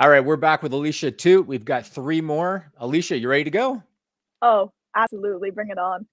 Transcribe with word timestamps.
All 0.00 0.08
right, 0.08 0.24
we're 0.24 0.36
back 0.36 0.62
with 0.62 0.72
Alicia 0.72 1.10
Atout. 1.10 1.46
We've 1.46 1.64
got 1.64 1.84
three 1.84 2.20
more. 2.20 2.70
Alicia, 2.78 3.18
you 3.18 3.28
ready 3.28 3.42
to 3.42 3.50
go? 3.50 3.82
Oh, 4.40 4.70
absolutely. 4.94 5.50
Bring 5.50 5.70
it 5.70 5.78
on. 5.78 6.06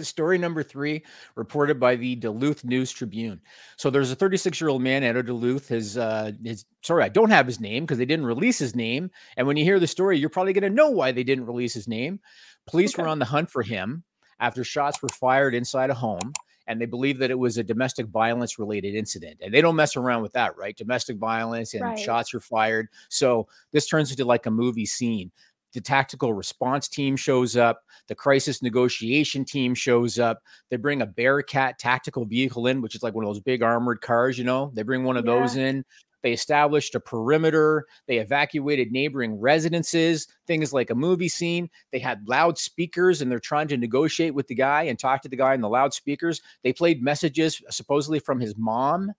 Story 0.02 0.38
number 0.38 0.62
three, 0.62 1.04
reported 1.34 1.78
by 1.78 1.96
the 1.96 2.16
Duluth 2.16 2.64
News 2.64 2.90
Tribune. 2.90 3.42
So 3.76 3.90
there's 3.90 4.10
a 4.10 4.14
36 4.14 4.58
year 4.62 4.70
old 4.70 4.80
man 4.80 5.04
out 5.04 5.16
of 5.16 5.26
Duluth. 5.26 5.68
His, 5.68 5.98
uh, 5.98 6.32
his, 6.42 6.64
sorry, 6.82 7.04
I 7.04 7.10
don't 7.10 7.28
have 7.28 7.46
his 7.46 7.60
name 7.60 7.84
because 7.84 7.98
they 7.98 8.06
didn't 8.06 8.24
release 8.24 8.58
his 8.58 8.74
name. 8.74 9.10
And 9.36 9.46
when 9.46 9.58
you 9.58 9.64
hear 9.64 9.78
the 9.78 9.86
story, 9.86 10.18
you're 10.18 10.30
probably 10.30 10.54
going 10.54 10.62
to 10.62 10.70
know 10.70 10.88
why 10.88 11.12
they 11.12 11.22
didn't 11.22 11.44
release 11.44 11.74
his 11.74 11.86
name. 11.86 12.20
Police 12.66 12.94
okay. 12.94 13.02
were 13.02 13.08
on 13.08 13.18
the 13.18 13.26
hunt 13.26 13.50
for 13.50 13.62
him 13.62 14.04
after 14.40 14.64
shots 14.64 15.02
were 15.02 15.10
fired 15.10 15.54
inside 15.54 15.90
a 15.90 15.94
home 15.94 16.32
and 16.66 16.80
they 16.80 16.86
believe 16.86 17.18
that 17.18 17.30
it 17.30 17.38
was 17.38 17.58
a 17.58 17.64
domestic 17.64 18.06
violence 18.06 18.58
related 18.58 18.94
incident. 18.94 19.38
And 19.40 19.52
they 19.52 19.60
don't 19.60 19.76
mess 19.76 19.96
around 19.96 20.22
with 20.22 20.32
that, 20.32 20.56
right? 20.56 20.76
Domestic 20.76 21.16
violence 21.16 21.74
and 21.74 21.82
right. 21.82 21.98
shots 21.98 22.34
are 22.34 22.40
fired. 22.40 22.88
So 23.08 23.46
this 23.72 23.86
turns 23.86 24.10
into 24.10 24.24
like 24.24 24.46
a 24.46 24.50
movie 24.50 24.86
scene. 24.86 25.30
The 25.72 25.80
tactical 25.80 26.32
response 26.32 26.88
team 26.88 27.16
shows 27.16 27.54
up, 27.54 27.82
the 28.08 28.14
crisis 28.14 28.62
negotiation 28.62 29.44
team 29.44 29.74
shows 29.74 30.18
up. 30.18 30.40
They 30.70 30.76
bring 30.76 31.02
a 31.02 31.06
Bearcat 31.06 31.78
tactical 31.78 32.24
vehicle 32.24 32.66
in, 32.66 32.80
which 32.80 32.94
is 32.94 33.02
like 33.02 33.14
one 33.14 33.24
of 33.24 33.28
those 33.28 33.42
big 33.42 33.62
armored 33.62 34.00
cars, 34.00 34.38
you 34.38 34.44
know. 34.44 34.70
They 34.72 34.82
bring 34.82 35.04
one 35.04 35.18
of 35.18 35.26
yeah. 35.26 35.34
those 35.34 35.56
in. 35.56 35.84
They 36.26 36.32
established 36.32 36.96
a 36.96 36.98
perimeter. 36.98 37.86
They 38.08 38.18
evacuated 38.18 38.90
neighboring 38.90 39.38
residences, 39.38 40.26
things 40.44 40.72
like 40.72 40.90
a 40.90 40.94
movie 40.96 41.28
scene. 41.28 41.70
They 41.92 42.00
had 42.00 42.26
loudspeakers 42.26 43.22
and 43.22 43.30
they're 43.30 43.38
trying 43.38 43.68
to 43.68 43.76
negotiate 43.76 44.34
with 44.34 44.48
the 44.48 44.56
guy 44.56 44.82
and 44.82 44.98
talk 44.98 45.22
to 45.22 45.28
the 45.28 45.36
guy 45.36 45.54
in 45.54 45.60
the 45.60 45.68
loudspeakers. 45.68 46.42
They 46.64 46.72
played 46.72 47.00
messages 47.00 47.62
supposedly 47.70 48.18
from 48.18 48.40
his 48.40 48.56
mom. 48.56 49.12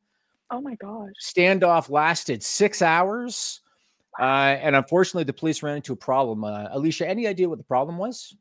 Oh 0.51 0.59
my 0.59 0.75
gosh. 0.75 1.13
Standoff 1.23 1.89
lasted 1.89 2.43
six 2.43 2.81
hours. 2.81 3.61
Uh, 4.19 4.57
and 4.61 4.75
unfortunately, 4.75 5.23
the 5.23 5.31
police 5.31 5.63
ran 5.63 5.77
into 5.77 5.93
a 5.93 5.95
problem. 5.95 6.43
Uh, 6.43 6.67
Alicia, 6.71 7.07
any 7.07 7.25
idea 7.25 7.47
what 7.47 7.57
the 7.57 7.63
problem 7.63 7.97
was? 7.97 8.35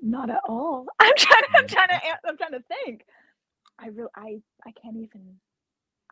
Not 0.00 0.30
at 0.30 0.42
all. 0.48 0.86
I'm 1.00 1.14
trying. 1.16 1.42
To, 1.42 1.58
I'm 1.58 1.66
trying 1.66 1.88
to. 1.88 2.00
I'm 2.28 2.36
trying 2.36 2.52
to 2.52 2.62
think. 2.84 3.06
I 3.80 3.88
really. 3.88 4.10
I. 4.14 4.40
I 4.64 4.70
can't 4.80 4.96
even. 4.98 5.40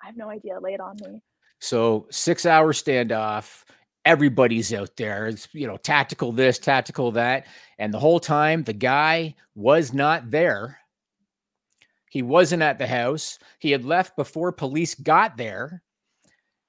I 0.03 0.07
have 0.07 0.17
no 0.17 0.31
idea. 0.31 0.59
Lay 0.61 0.75
it 0.75 0.81
on 0.81 0.97
me. 0.97 1.23
So 1.59 2.07
six 2.11 2.47
hour 2.47 2.73
standoff. 2.73 3.65
Everybody's 4.05 4.73
out 4.73 4.97
there. 4.97 5.27
It's 5.27 5.49
you 5.53 5.67
know 5.67 5.77
tactical 5.77 6.33
this, 6.33 6.59
tactical 6.59 7.13
that, 7.13 7.47
and 7.79 7.93
the 7.93 7.99
whole 7.99 8.21
time 8.21 8.65
the 8.65 8.73
guy 8.73 9.35
was 9.55 9.93
not 9.93 10.31
there. 10.31 10.79
He 12.11 12.23
wasn't 12.23 12.63
at 12.63 12.79
the 12.79 12.87
house. 12.87 13.39
He 13.61 13.71
had 13.71 13.85
left 13.85 14.17
before 14.17 14.53
police 14.53 14.95
got 14.95 15.37
there. 15.37 15.83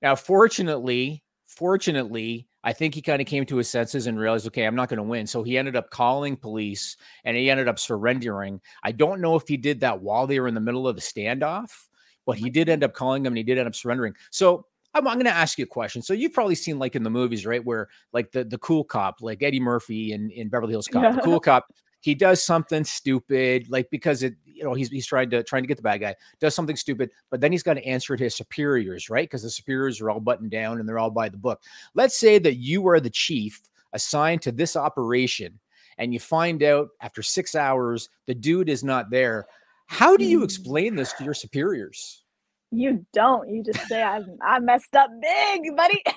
Now, 0.02 0.16
fortunately, 0.16 1.24
fortunately, 1.48 2.48
I 2.64 2.74
think 2.74 2.94
he 2.94 3.02
kind 3.02 3.22
of 3.22 3.28
came 3.28 3.46
to 3.48 3.58
his 3.58 3.68
senses 3.68 4.06
and 4.06 4.20
realized, 4.20 4.46
okay, 4.48 4.66
I'm 4.66 4.76
not 4.76 4.90
going 4.90 4.98
to 4.98 5.04
win. 5.04 5.26
So 5.26 5.42
he 5.42 5.58
ended 5.58 5.76
up 5.76 5.90
calling 5.90 6.36
police 6.36 6.96
and 7.24 7.36
he 7.36 7.50
ended 7.50 7.68
up 7.68 7.80
surrendering. 7.80 8.62
I 8.84 8.92
don't 8.92 9.20
know 9.20 9.36
if 9.36 9.48
he 9.48 9.58
did 9.58 9.80
that 9.80 10.02
while 10.02 10.28
they 10.28 10.40
were 10.40 10.48
in 10.48 10.54
the 10.54 10.62
middle 10.62 10.88
of 10.88 10.96
the 10.96 11.02
standoff 11.02 11.72
but 12.26 12.38
he 12.38 12.50
did 12.50 12.70
end 12.70 12.84
up 12.84 12.94
calling 12.94 13.24
them 13.24 13.32
and 13.32 13.38
he 13.38 13.44
did 13.44 13.58
end 13.58 13.68
up 13.68 13.76
surrendering. 13.76 14.16
So 14.30 14.66
I'm, 14.94 15.08
I'm 15.08 15.16
going 15.16 15.26
to 15.26 15.32
ask 15.32 15.58
you 15.58 15.64
a 15.64 15.68
question. 15.68 16.02
So 16.02 16.14
you've 16.14 16.34
probably 16.34 16.56
seen 16.56 16.80
like 16.80 16.96
in 16.96 17.04
the 17.04 17.10
movies, 17.10 17.46
right, 17.46 17.64
where 17.64 17.90
like 18.14 18.32
the 18.32 18.44
the 18.44 18.58
cool 18.58 18.84
cop, 18.84 19.22
like 19.22 19.42
Eddie 19.42 19.60
Murphy 19.60 20.14
in 20.14 20.30
in 20.32 20.50
Beverly 20.50 20.74
Hills 20.74 20.88
Cop, 20.88 21.16
the 21.16 21.22
cool 21.22 21.40
cop, 21.40 21.74
he 22.02 22.16
does 22.16 22.44
something 22.44 22.84
stupid, 22.84 23.70
like 23.70 23.90
because 23.90 24.24
it, 24.24 24.36
you 24.44 24.64
know, 24.64 24.74
he's 24.74 24.90
he's 24.90 25.06
trying 25.06 25.30
to 25.30 25.44
trying 25.44 25.64
to 25.64 25.68
get 25.68 25.78
the 25.78 25.84
bad 25.84 26.00
guy, 26.00 26.16
does 26.40 26.56
something 26.56 26.76
stupid, 26.76 27.12
but 27.30 27.42
then 27.42 27.52
he's 27.52 27.64
got 27.64 27.76
to 27.76 27.86
answer 27.86 28.18
to 28.18 28.24
his 28.24 28.36
superiors, 28.36 29.10
right? 29.10 29.30
Because 29.30 29.44
the 29.44 29.50
superiors 29.50 30.02
are 30.02 30.10
all 30.10 30.20
buttoned 30.20 30.52
down 30.52 30.80
and 30.80 30.90
they're 30.90 31.00
all 31.00 31.12
by 31.12 31.30
the 31.30 31.38
book. 31.38 31.62
Let's 31.94 32.18
say 32.18 32.40
that 32.40 32.56
you 32.56 32.88
are 32.88 33.00
the 33.00 33.10
chief 33.10 33.62
assigned 33.94 34.42
to 34.42 34.52
this 34.52 34.76
operation, 34.76 35.60
and 35.98 36.14
you 36.14 36.20
find 36.20 36.64
out 36.64 36.90
after 37.02 37.22
six 37.22 37.56
hours 37.56 38.10
the 38.26 38.36
dude 38.36 38.68
is 38.68 38.84
not 38.84 39.10
there. 39.10 39.46
How 39.92 40.16
do 40.16 40.24
you 40.24 40.40
mm. 40.40 40.46
explain 40.46 40.96
this 40.96 41.12
to 41.14 41.24
your 41.26 41.34
superiors? 41.34 42.24
You 42.72 43.06
don't. 43.12 43.50
You 43.50 43.62
just 43.62 43.86
say 43.90 44.02
I 44.02 44.22
I 44.42 44.60
messed 44.60 44.96
up 44.96 45.10
big, 45.22 45.76
buddy. 45.76 46.02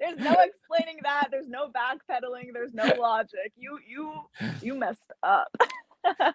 There's 0.00 0.18
no 0.18 0.34
explaining 0.40 1.00
that. 1.02 1.28
There's 1.30 1.48
no 1.48 1.68
backpedaling. 1.68 2.54
There's 2.54 2.72
no 2.72 2.90
logic. 2.98 3.52
You 3.58 3.78
you 3.86 4.22
you 4.62 4.74
messed 4.74 5.02
up. 5.22 5.54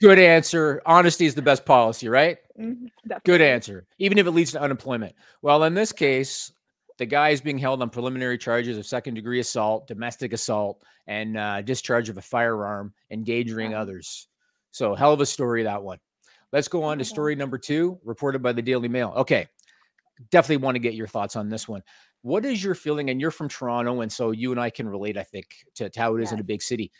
Good 0.00 0.18
answer. 0.18 0.82
Honesty 0.84 1.24
is 1.24 1.34
the 1.34 1.40
best 1.40 1.64
policy, 1.64 2.10
right? 2.10 2.36
Mm-hmm, 2.60 2.88
Good 3.24 3.40
answer. 3.40 3.86
Even 3.98 4.18
if 4.18 4.26
it 4.26 4.32
leads 4.32 4.52
to 4.52 4.60
unemployment. 4.60 5.14
Well, 5.40 5.64
in 5.64 5.72
this 5.72 5.92
case, 5.92 6.52
the 6.98 7.06
guy 7.06 7.30
is 7.30 7.40
being 7.40 7.56
held 7.56 7.80
on 7.80 7.88
preliminary 7.88 8.36
charges 8.36 8.76
of 8.76 8.84
second 8.84 9.14
degree 9.14 9.40
assault, 9.40 9.86
domestic 9.86 10.34
assault, 10.34 10.84
and 11.06 11.38
uh, 11.38 11.62
discharge 11.62 12.10
of 12.10 12.18
a 12.18 12.22
firearm, 12.22 12.92
endangering 13.10 13.72
others. 13.72 14.28
So, 14.70 14.94
hell 14.94 15.12
of 15.12 15.20
a 15.20 15.26
story, 15.26 15.62
that 15.64 15.82
one. 15.82 15.98
Let's 16.52 16.68
go 16.68 16.82
on 16.82 16.98
to 16.98 17.04
mm-hmm. 17.04 17.08
story 17.08 17.34
number 17.34 17.58
two, 17.58 17.98
reported 18.04 18.42
by 18.42 18.52
the 18.52 18.62
Daily 18.62 18.88
Mail. 18.88 19.12
Okay. 19.16 19.48
Definitely 20.30 20.64
want 20.64 20.74
to 20.74 20.80
get 20.80 20.94
your 20.94 21.06
thoughts 21.06 21.36
on 21.36 21.48
this 21.48 21.68
one. 21.68 21.82
What 22.22 22.44
is 22.44 22.62
your 22.62 22.74
feeling? 22.74 23.10
And 23.10 23.20
you're 23.20 23.30
from 23.30 23.48
Toronto, 23.48 24.00
and 24.00 24.12
so 24.12 24.32
you 24.32 24.50
and 24.50 24.60
I 24.60 24.70
can 24.70 24.88
relate, 24.88 25.16
I 25.16 25.22
think, 25.22 25.46
to, 25.76 25.88
to 25.88 26.00
how 26.00 26.16
it 26.16 26.22
is 26.22 26.32
in 26.32 26.40
a 26.40 26.44
big 26.44 26.62
city. 26.62 26.90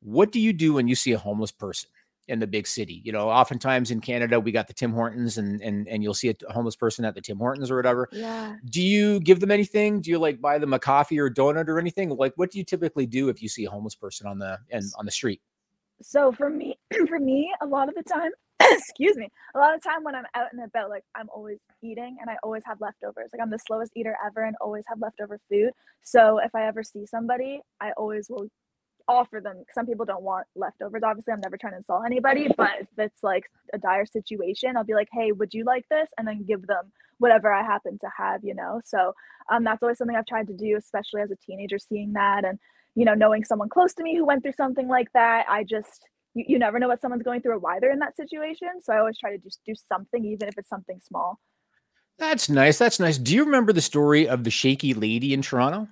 What 0.00 0.32
do 0.32 0.40
you 0.40 0.52
do 0.52 0.74
when 0.74 0.88
you 0.88 0.94
see 0.94 1.12
a 1.12 1.18
homeless 1.18 1.52
person 1.52 1.90
in 2.28 2.38
the 2.38 2.46
big 2.46 2.66
city? 2.66 3.02
You 3.04 3.12
know, 3.12 3.28
oftentimes 3.28 3.90
in 3.90 4.00
Canada, 4.00 4.40
we 4.40 4.50
got 4.50 4.68
the 4.68 4.74
Tim 4.74 4.92
Hortons, 4.92 5.36
and 5.36 5.60
and 5.60 5.86
and 5.86 6.02
you'll 6.02 6.14
see 6.14 6.30
a 6.30 6.52
homeless 6.52 6.76
person 6.76 7.04
at 7.04 7.14
the 7.14 7.20
Tim 7.20 7.36
Hortons 7.36 7.70
or 7.70 7.76
whatever. 7.76 8.08
Yeah. 8.10 8.56
Do 8.64 8.80
you 8.80 9.20
give 9.20 9.40
them 9.40 9.50
anything? 9.50 10.00
Do 10.00 10.10
you 10.10 10.18
like 10.18 10.40
buy 10.40 10.58
them 10.58 10.72
a 10.72 10.78
coffee 10.78 11.20
or 11.20 11.26
a 11.26 11.34
donut 11.34 11.68
or 11.68 11.78
anything? 11.78 12.08
Like, 12.08 12.32
what 12.36 12.50
do 12.50 12.56
you 12.56 12.64
typically 12.64 13.06
do 13.06 13.28
if 13.28 13.42
you 13.42 13.48
see 13.48 13.66
a 13.66 13.70
homeless 13.70 13.94
person 13.94 14.26
on 14.26 14.38
the 14.38 14.58
and 14.70 14.84
on 14.98 15.04
the 15.04 15.12
street? 15.12 15.42
So 16.02 16.32
for 16.32 16.50
me, 16.50 16.78
for 17.08 17.18
me, 17.18 17.52
a 17.60 17.66
lot 17.66 17.88
of 17.88 17.94
the 17.94 18.02
time, 18.02 18.30
excuse 18.60 19.16
me, 19.16 19.28
a 19.54 19.58
lot 19.58 19.74
of 19.74 19.82
time 19.82 20.04
when 20.04 20.14
I'm 20.14 20.24
out 20.34 20.48
and 20.52 20.62
about, 20.64 20.90
like 20.90 21.04
I'm 21.14 21.28
always 21.34 21.58
eating 21.82 22.18
and 22.20 22.30
I 22.30 22.36
always 22.42 22.62
have 22.66 22.80
leftovers. 22.80 23.30
Like 23.32 23.42
I'm 23.42 23.50
the 23.50 23.58
slowest 23.58 23.92
eater 23.96 24.16
ever 24.24 24.44
and 24.44 24.56
always 24.60 24.84
have 24.88 25.00
leftover 25.00 25.40
food. 25.50 25.70
So 26.02 26.38
if 26.38 26.54
I 26.54 26.66
ever 26.66 26.82
see 26.82 27.06
somebody, 27.06 27.60
I 27.80 27.92
always 27.96 28.28
will 28.28 28.48
offer 29.08 29.40
them. 29.40 29.64
Some 29.74 29.86
people 29.86 30.04
don't 30.04 30.22
want 30.22 30.46
leftovers. 30.54 31.02
Obviously, 31.04 31.32
I'm 31.32 31.40
never 31.40 31.56
trying 31.56 31.72
to 31.72 31.78
insult 31.78 32.04
anybody, 32.06 32.48
but 32.56 32.70
if 32.80 32.88
it's 32.98 33.22
like 33.22 33.44
a 33.74 33.78
dire 33.78 34.06
situation, 34.06 34.76
I'll 34.76 34.84
be 34.84 34.94
like, 34.94 35.08
hey, 35.12 35.32
would 35.32 35.54
you 35.54 35.64
like 35.64 35.84
this? 35.90 36.08
And 36.18 36.26
then 36.26 36.44
give 36.46 36.66
them 36.66 36.92
whatever 37.18 37.52
I 37.52 37.62
happen 37.62 37.98
to 38.00 38.08
have, 38.16 38.44
you 38.44 38.54
know? 38.54 38.80
So 38.84 39.12
um, 39.50 39.64
that's 39.64 39.82
always 39.82 39.98
something 39.98 40.16
I've 40.16 40.26
tried 40.26 40.48
to 40.48 40.54
do, 40.54 40.76
especially 40.76 41.22
as 41.22 41.30
a 41.30 41.36
teenager, 41.36 41.78
seeing 41.78 42.12
that 42.14 42.44
and 42.44 42.58
you 42.94 43.04
know, 43.04 43.14
knowing 43.14 43.44
someone 43.44 43.68
close 43.68 43.94
to 43.94 44.02
me 44.02 44.16
who 44.16 44.24
went 44.24 44.42
through 44.42 44.52
something 44.56 44.88
like 44.88 45.08
that, 45.14 45.46
I 45.48 45.64
just 45.64 46.06
you, 46.34 46.44
you 46.48 46.58
never 46.58 46.78
know 46.78 46.88
what 46.88 47.00
someone's 47.00 47.22
going 47.22 47.40
through 47.40 47.52
or 47.52 47.58
why 47.58 47.80
they're 47.80 47.92
in 47.92 47.98
that 48.00 48.16
situation. 48.16 48.68
So 48.80 48.92
I 48.92 48.98
always 48.98 49.18
try 49.18 49.32
to 49.32 49.38
just 49.38 49.60
do 49.66 49.74
something, 49.74 50.24
even 50.24 50.48
if 50.48 50.58
it's 50.58 50.68
something 50.68 51.00
small. 51.06 51.38
That's 52.18 52.48
nice. 52.48 52.78
That's 52.78 53.00
nice. 53.00 53.18
Do 53.18 53.34
you 53.34 53.44
remember 53.44 53.72
the 53.72 53.80
story 53.80 54.28
of 54.28 54.44
the 54.44 54.50
shaky 54.50 54.94
lady 54.94 55.34
in 55.34 55.42
Toronto? 55.42 55.88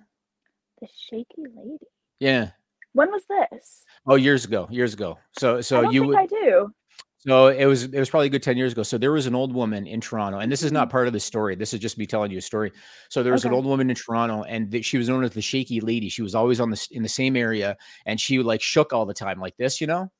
The 0.81 0.89
shaky 1.11 1.27
lady. 1.39 1.79
Yeah. 2.19 2.51
When 2.93 3.11
was 3.11 3.23
this? 3.29 3.85
Oh, 4.07 4.17
years 4.17 4.45
ago. 4.45 4.69
Years 4.71 4.95
ago. 4.95 5.19
So, 5.39 5.61
so 5.61 5.91
you 5.91 6.05
would. 6.05 6.17
I 6.17 6.27
do. 6.27 6.73
So 7.27 7.49
it 7.49 7.67
was 7.67 7.85
it 7.85 7.99
was 7.99 8.09
probably 8.09 8.29
a 8.29 8.31
good 8.31 8.43
10 8.43 8.57
years 8.57 8.73
ago. 8.73 8.83
So 8.83 8.97
there 8.97 9.13
was 9.13 9.27
an 9.27 9.35
old 9.35 9.55
woman 9.55 9.87
in 9.87 10.01
Toronto, 10.01 10.39
and 10.39 10.51
this 10.51 10.63
is 10.63 10.73
not 10.73 10.85
mm-hmm. 10.89 10.93
part 10.93 11.07
of 11.07 11.13
the 11.13 11.21
story. 11.21 11.55
This 11.55 11.75
is 11.75 11.81
just 11.81 11.99
me 11.99 12.07
telling 12.07 12.31
you 12.31 12.39
a 12.39 12.43
story. 12.43 12.73
So 13.11 13.23
there 13.23 13.33
was 13.33 13.45
okay. 13.45 13.51
an 13.51 13.55
old 13.55 13.67
woman 13.67 13.91
in 13.91 13.97
Toronto, 13.97 14.43
and 14.45 14.71
th- 14.71 14.87
she 14.87 14.97
was 14.97 15.09
known 15.09 15.23
as 15.23 15.33
the 15.33 15.43
shaky 15.43 15.81
lady. 15.81 16.09
She 16.09 16.23
was 16.23 16.35
always 16.35 16.61
on 16.61 16.71
the 16.71 16.89
in 16.91 17.03
the 17.03 17.11
same 17.11 17.37
area, 17.37 17.77
and 18.07 18.19
she 18.19 18.39
like 18.39 18.63
shook 18.63 18.95
all 18.95 19.05
the 19.05 19.13
time 19.13 19.39
like 19.39 19.55
this, 19.59 19.83
you 19.83 19.87
know. 19.87 20.11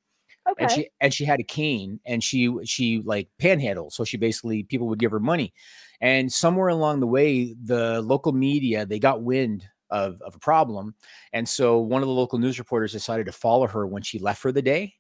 Okay. 0.51 0.65
And 0.65 0.71
she 0.71 0.91
and 1.01 1.15
she 1.15 1.25
had 1.25 1.41
a 1.41 1.45
cane, 1.45 2.01
and 2.05 2.23
she 2.23 2.55
she 2.65 3.01
like 3.03 3.29
panhandle. 3.39 3.91
So 3.91 4.05
she 4.05 4.19
basically 4.19 4.65
people 4.65 4.87
would 4.89 4.99
give 4.99 5.13
her 5.13 5.21
money, 5.21 5.55
and 6.03 6.31
somewhere 6.31 6.69
along 6.69 7.01
the 7.01 7.07
way, 7.07 7.55
the 7.65 8.03
local 8.03 8.33
media 8.33 8.85
they 8.85 8.99
got 8.99 9.23
wind 9.23 9.65
of 9.89 10.21
of 10.21 10.35
a 10.35 10.39
problem, 10.39 10.95
and 11.33 11.49
so 11.49 11.79
one 11.79 12.03
of 12.03 12.09
the 12.09 12.15
local 12.15 12.39
news 12.39 12.59
reporters 12.59 12.93
decided 12.93 13.25
to 13.25 13.33
follow 13.33 13.67
her 13.67 13.87
when 13.87 14.03
she 14.03 14.19
left 14.19 14.43
for 14.43 14.53
the 14.53 14.61
day 14.61 14.97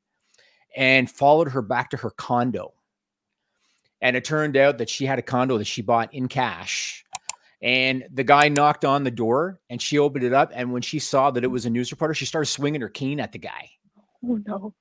and 0.76 1.11
followed 1.11 1.49
her 1.52 1.62
back 1.62 1.90
to 1.90 1.96
her 1.99 2.11
condo. 2.11 2.72
And 4.00 4.17
it 4.17 4.25
turned 4.25 4.56
out 4.56 4.78
that 4.78 4.88
she 4.88 5.06
had 5.06 5.19
a 5.19 5.22
condo 5.22 5.58
that 5.58 5.67
she 5.67 5.82
bought 5.82 6.14
in 6.14 6.28
cash. 6.28 7.05
And 7.62 8.05
the 8.11 8.25
guy 8.25 8.49
knocked 8.49 8.87
on 8.87 9.05
the 9.05 9.11
door 9.11 9.61
and 9.69 9.82
she 9.82 9.99
opened 9.99 10.25
it 10.25 10.32
up. 10.32 10.50
And 10.55 10.72
when 10.72 10.82
she 10.82 10.99
saw 10.99 11.31
that 11.31 11.44
it 11.44 11.49
was 11.49 11.67
a 11.67 11.70
news 11.70 11.90
reporter, 11.90 12.14
she 12.14 12.25
started 12.25 12.46
swinging 12.46 12.81
her 12.81 12.88
cane 12.88 13.20
at 13.20 13.32
the 13.32 13.38
guy. 13.38 13.70
Oh, 14.25 14.40
no. 14.46 14.75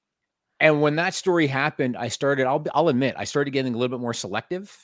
And 0.62 0.82
when 0.82 0.96
that 0.96 1.14
story 1.14 1.48
happened, 1.48 1.98
I 1.98 2.08
started, 2.08 2.46
I'll, 2.46 2.64
I'll 2.74 2.88
admit, 2.90 3.16
I 3.18 3.26
started 3.26 3.52
getting 3.52 3.74
a 3.74 3.78
little 3.78 3.98
bit 3.98 4.02
more 4.02 4.14
selective 4.14 4.76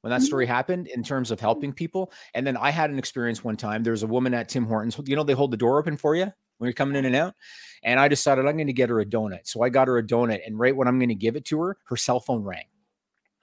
when 0.00 0.10
that 0.10 0.22
story 0.22 0.46
mm-hmm. 0.46 0.54
happened 0.54 0.86
in 0.88 1.02
terms 1.02 1.30
of 1.30 1.40
helping 1.40 1.72
people. 1.72 2.12
And 2.34 2.46
then 2.46 2.56
I 2.56 2.70
had 2.70 2.90
an 2.90 2.98
experience 2.98 3.44
one 3.44 3.56
time. 3.56 3.82
There 3.82 3.92
was 3.92 4.02
a 4.02 4.06
woman 4.06 4.34
at 4.34 4.48
Tim 4.48 4.64
Hortons. 4.64 4.98
You 5.04 5.16
know, 5.16 5.22
they 5.22 5.32
hold 5.32 5.50
the 5.50 5.56
door 5.56 5.78
open 5.78 5.96
for 5.96 6.14
you 6.16 6.32
you're 6.66 6.74
coming 6.74 6.96
in 6.96 7.04
and 7.04 7.16
out. 7.16 7.34
And 7.82 7.98
I 7.98 8.08
decided 8.08 8.46
I'm 8.46 8.56
going 8.56 8.66
to 8.68 8.72
get 8.72 8.90
her 8.90 9.00
a 9.00 9.06
donut. 9.06 9.40
So 9.44 9.62
I 9.62 9.68
got 9.68 9.88
her 9.88 9.98
a 9.98 10.02
donut. 10.02 10.46
And 10.46 10.58
right 10.58 10.74
when 10.74 10.88
I'm 10.88 10.98
going 10.98 11.08
to 11.08 11.14
give 11.14 11.36
it 11.36 11.44
to 11.46 11.60
her, 11.60 11.76
her 11.88 11.96
cell 11.96 12.20
phone 12.20 12.42
rang. 12.44 12.64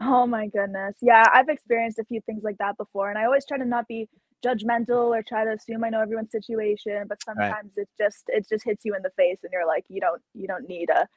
Oh 0.02 0.26
my 0.26 0.48
goodness. 0.48 0.96
Yeah, 1.02 1.26
I've 1.34 1.50
experienced 1.50 2.00
a 2.00 2.06
few 2.06 2.22
things 2.22 2.44
like 2.44 2.58
that 2.60 2.78
before, 2.78 3.10
and 3.10 3.18
I 3.18 3.26
always 3.26 3.46
try 3.46 3.58
to 3.58 3.66
not 3.66 3.88
be 3.88 4.08
judgmental 4.46 5.14
or 5.14 5.22
try 5.22 5.44
to 5.44 5.52
assume 5.52 5.84
I 5.84 5.90
know 5.90 6.02
everyone's 6.02 6.32
situation, 6.32 7.06
but 7.10 7.18
Right. 7.36 7.58
sometimes 7.58 7.74
it 7.78 7.90
just 7.98 8.24
it 8.30 8.48
just 8.48 8.64
hits 8.64 8.86
you 8.86 8.96
in 8.96 9.02
the 9.02 9.12
face 9.18 9.40
and 9.44 9.52
you're 9.52 9.68
like, 9.68 9.84
you 9.90 10.00
don't 10.00 10.22
you 10.34 10.48
don't 10.48 10.68
need 10.70 10.90
a 10.90 11.08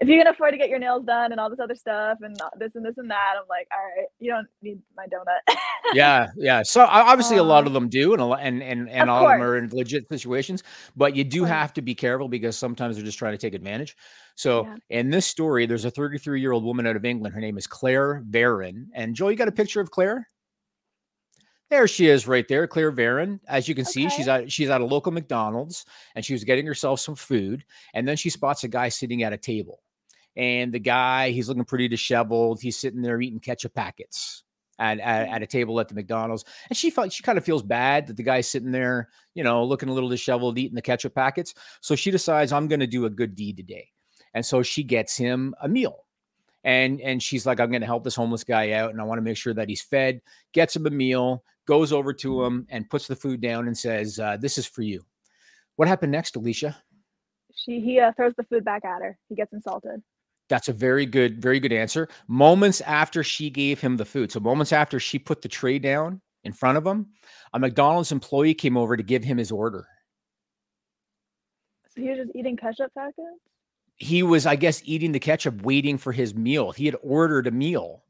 if 0.00 0.08
you 0.08 0.16
can 0.16 0.28
afford 0.28 0.52
to 0.52 0.58
get 0.58 0.68
your 0.68 0.78
nails 0.78 1.04
done 1.04 1.32
and 1.32 1.40
all 1.40 1.50
this 1.50 1.58
other 1.58 1.74
stuff 1.74 2.18
and 2.20 2.36
this 2.56 2.76
and 2.76 2.84
this 2.84 2.98
and 2.98 3.10
that, 3.10 3.34
I'm 3.36 3.48
like, 3.48 3.66
all 3.72 3.78
right, 3.80 4.06
you 4.20 4.30
don't 4.30 4.46
need 4.62 4.80
my 4.96 5.06
donut. 5.06 5.56
Yeah, 5.94 6.28
yeah. 6.36 6.62
So 6.64 6.84
obviously 6.84 7.38
a 7.38 7.42
lot 7.42 7.60
of 7.62 7.68
um, 7.68 7.72
them 7.72 7.88
do, 7.88 8.12
and 8.12 8.20
a 8.20 8.24
lot 8.26 8.40
and 8.42 8.62
and 8.62 8.90
and 8.90 9.08
Of 9.08 9.08
all 9.08 9.24
of 9.26 9.32
them 9.32 9.42
are 9.42 9.56
in 9.56 9.70
legit 9.72 10.06
situations, 10.10 10.62
but 10.96 11.16
you 11.16 11.24
do 11.24 11.44
have 11.44 11.72
to 11.74 11.82
be 11.82 11.94
careful 11.94 12.28
because 12.28 12.58
sometimes 12.58 12.96
they're 12.96 13.04
just 13.04 13.18
trying 13.18 13.32
to 13.32 13.38
take 13.38 13.54
advantage. 13.54 13.96
So 14.34 14.64
Yeah. 14.64 14.76
in 14.90 15.08
this 15.10 15.24
story, 15.24 15.64
there's 15.64 15.86
a 15.86 15.90
33-year-old 15.90 16.62
woman 16.62 16.86
out 16.86 16.96
of 16.96 17.06
England. 17.06 17.34
Her 17.34 17.40
name 17.40 17.56
is 17.56 17.66
Claire 17.66 18.22
Varon. 18.28 18.88
And 18.92 19.14
Joel, 19.16 19.30
you 19.30 19.36
got 19.38 19.48
a 19.48 19.52
picture 19.52 19.80
of 19.80 19.90
Claire? 19.90 20.28
There 21.70 21.86
she 21.88 22.06
is 22.08 22.26
right 22.26 22.46
there, 22.48 22.66
Claire 22.66 22.92
Varon. 22.92 23.40
As 23.48 23.68
you 23.68 23.74
can 23.74 23.84
see, 23.84 24.08
she's 24.08 24.28
at 24.28 24.50
she's 24.50 24.70
at 24.70 24.80
a 24.80 24.86
local 24.86 25.12
McDonald's 25.12 25.84
and 26.14 26.24
she 26.24 26.32
was 26.32 26.44
getting 26.44 26.66
herself 26.66 27.00
some 27.00 27.14
food. 27.14 27.64
And 27.94 28.06
then 28.06 28.16
she 28.16 28.30
spots 28.30 28.64
a 28.64 28.68
guy 28.68 28.88
sitting 28.88 29.22
at 29.22 29.32
a 29.32 29.38
table. 29.38 29.80
And 30.38 30.72
the 30.72 30.78
guy, 30.78 31.30
he's 31.32 31.48
looking 31.48 31.64
pretty 31.64 31.88
disheveled. 31.88 32.62
He's 32.62 32.78
sitting 32.78 33.02
there 33.02 33.20
eating 33.20 33.40
ketchup 33.40 33.74
packets 33.74 34.44
at, 34.78 35.00
at, 35.00 35.28
Mm. 35.28 35.32
at 35.32 35.42
a 35.42 35.46
table 35.46 35.80
at 35.80 35.88
the 35.88 35.94
McDonald's. 35.96 36.44
And 36.70 36.76
she 36.76 36.90
felt 36.90 37.12
she 37.12 37.22
kind 37.24 37.36
of 37.36 37.44
feels 37.44 37.62
bad 37.62 38.06
that 38.06 38.16
the 38.16 38.22
guy's 38.22 38.48
sitting 38.48 38.70
there, 38.70 39.08
you 39.34 39.44
know, 39.44 39.64
looking 39.64 39.90
a 39.90 39.92
little 39.92 40.08
disheveled, 40.08 40.56
eating 40.56 40.76
the 40.76 40.82
ketchup 40.82 41.14
packets. 41.14 41.54
So 41.82 41.96
she 41.96 42.10
decides, 42.12 42.52
I'm 42.52 42.68
going 42.68 42.80
to 42.80 42.86
do 42.86 43.04
a 43.04 43.10
good 43.10 43.34
deed 43.34 43.56
today. 43.58 43.88
And 44.32 44.46
so 44.46 44.62
she 44.62 44.84
gets 44.84 45.16
him 45.16 45.54
a 45.60 45.68
meal 45.68 46.04
and 46.64 47.00
and 47.00 47.22
she's 47.22 47.46
like 47.46 47.60
i'm 47.60 47.70
going 47.70 47.80
to 47.82 47.86
help 47.86 48.02
this 48.02 48.16
homeless 48.16 48.42
guy 48.42 48.72
out 48.72 48.90
and 48.90 49.00
i 49.00 49.04
want 49.04 49.16
to 49.16 49.22
make 49.22 49.36
sure 49.36 49.54
that 49.54 49.68
he's 49.68 49.80
fed 49.80 50.20
gets 50.52 50.74
him 50.74 50.86
a 50.86 50.90
meal 50.90 51.44
goes 51.66 51.92
over 51.92 52.12
to 52.12 52.42
him 52.42 52.66
and 52.68 52.90
puts 52.90 53.06
the 53.06 53.14
food 53.14 53.40
down 53.40 53.68
and 53.68 53.78
says 53.78 54.18
uh, 54.18 54.36
this 54.36 54.58
is 54.58 54.66
for 54.66 54.82
you 54.82 55.00
what 55.76 55.86
happened 55.86 56.10
next 56.10 56.34
alicia 56.34 56.76
She 57.54 57.80
he 57.80 58.00
uh, 58.00 58.10
throws 58.16 58.34
the 58.36 58.42
food 58.42 58.64
back 58.64 58.84
at 58.84 59.02
her. 59.02 59.16
He 59.28 59.36
gets 59.36 59.52
insulted. 59.52 60.02
That's 60.48 60.68
a 60.68 60.72
very 60.72 61.06
good 61.06 61.40
very 61.40 61.60
good 61.60 61.72
answer 61.72 62.08
moments 62.26 62.80
after 62.82 63.22
she 63.22 63.50
gave 63.50 63.80
him 63.80 63.96
the 63.96 64.04
food 64.04 64.30
so 64.32 64.40
moments 64.40 64.72
after 64.72 64.98
she 64.98 65.18
put 65.18 65.42
the 65.42 65.48
tray 65.48 65.78
down 65.78 66.20
in 66.44 66.52
front 66.52 66.78
of 66.78 66.86
him 66.86 67.06
a 67.54 67.58
mcdonald's 67.58 68.12
employee 68.12 68.54
came 68.54 68.76
over 68.76 68.96
to 68.96 69.02
give 69.02 69.24
him 69.24 69.38
his 69.38 69.50
order 69.52 69.86
So 71.94 72.00
he 72.02 72.08
was 72.10 72.18
just 72.18 72.30
eating 72.34 72.56
ketchup 72.56 72.92
packets? 72.94 73.18
he 73.96 74.22
was 74.22 74.46
i 74.46 74.56
guess 74.56 74.82
eating 74.84 75.12
the 75.12 75.20
ketchup 75.20 75.62
waiting 75.62 75.98
for 75.98 76.12
his 76.12 76.34
meal 76.34 76.72
he 76.72 76.86
had 76.86 76.96
ordered 77.02 77.46
a 77.46 77.50
meal 77.50 78.04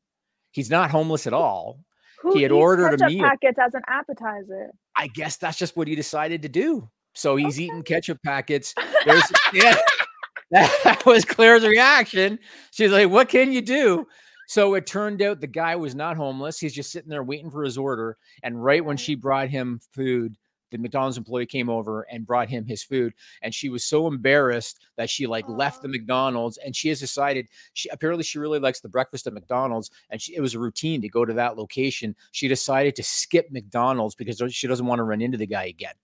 he's 0.53 0.71
not 0.71 0.91
homeless 0.91 1.27
at 1.27 1.33
all 1.33 1.81
Who 2.23 2.35
he 2.35 2.43
had 2.43 2.53
ordered 2.53 3.01
a 3.01 3.07
meal 3.07 3.25
packets 3.25 3.59
as 3.59 3.75
an 3.75 3.83
appetizer? 3.89 4.71
I 4.97 5.07
guess 5.07 5.37
that's 5.37 5.57
just 5.57 5.77
what 5.77 5.87
he 5.89 5.95
decided 5.95 6.43
to 6.43 6.49
do. 6.49 6.91
So 7.15 7.37
he's 7.37 7.61
eating 7.61 7.83
ketchup 7.85 8.19
packets. 8.25 8.75
There's 9.05 9.23
yeah, 9.53 9.77
that 10.85 11.03
was 11.05 11.25
Claire's 11.25 11.67
reaction. 11.67 12.39
She's 12.71 12.91
like, 12.91 13.11
"What 13.11 13.29
can 13.29 13.53
you 13.53 13.61
do?" 13.61 14.07
So 14.49 14.75
it 14.75 14.87
turned 14.87 15.21
out 15.21 15.41
the 15.43 15.47
guy 15.47 15.77
was 15.77 15.95
not 15.95 16.17
homeless. 16.17 16.59
He's 16.59 16.73
just 16.73 16.91
sitting 16.91 17.11
there 17.11 17.23
waiting 17.23 17.51
for 17.51 17.63
his 17.63 17.77
order. 17.77 18.17
And 18.43 18.63
right 18.65 18.83
when 18.83 18.97
she 18.97 19.15
brought 19.15 19.51
him 19.51 19.79
food, 19.93 20.37
the 20.71 20.79
McDonald's 20.79 21.19
employee 21.19 21.45
came 21.45 21.69
over 21.69 22.07
and 22.11 22.27
brought 22.27 22.49
him 22.49 22.65
his 22.65 22.83
food. 22.83 23.13
And 23.43 23.55
she 23.55 23.69
was 23.69 23.85
so 23.85 24.07
embarrassed 24.07 24.81
that 24.97 25.11
she 25.11 25.27
like 25.27 25.47
left 25.51 25.83
the 25.83 25.89
McDonald's. 25.89 26.57
And 26.59 26.75
she 26.75 26.89
has 26.89 26.99
decided 26.99 27.47
she 27.75 27.91
apparently 27.91 28.25
she 28.25 28.39
really 28.39 28.59
likes 28.59 28.81
the 28.81 28.89
breakfast 28.89 29.27
at 29.27 29.35
McDonald's, 29.35 29.91
and 30.09 30.21
she, 30.21 30.35
it 30.35 30.41
was 30.41 30.55
a 30.55 30.59
routine 30.59 31.03
to 31.03 31.11
go 31.11 31.27
to 31.27 31.35
that 31.35 31.59
location. 31.59 32.17
She 32.33 32.49
decided 32.49 32.97
to 32.97 33.03
skip 33.03 33.49
McDonald's 33.51 34.15
because 34.15 34.43
she 34.51 34.67
doesn't 34.67 34.87
want 34.87 34.99
to 34.99 35.05
run 35.05 35.21
into 35.21 35.37
the 35.37 35.47
guy 35.47 35.65
again. 35.65 35.95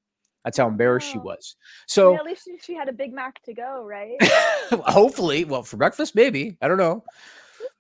That's 0.45 0.59
how 0.59 0.69
embarrassed 0.69 1.09
she 1.11 1.19
Wow. 1.19 1.25
was. 1.25 1.57
I 1.59 1.61
mean, 1.61 1.87
So 1.87 2.17
at 2.19 2.25
least 2.25 2.45
she 2.45 2.59
she 2.59 2.75
had 2.75 2.89
a 2.89 2.93
Big 2.93 3.13
Mac 3.13 3.43
to 3.45 3.55
go, 3.55 3.85
right? 3.85 4.17
hopefully, 4.87 5.45
well, 5.45 5.63
for 5.63 5.77
breakfast, 5.77 6.15
maybe 6.15 6.57
I 6.61 6.69
don't 6.69 6.79
know, 6.79 7.05